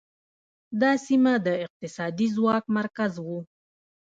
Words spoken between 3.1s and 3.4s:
و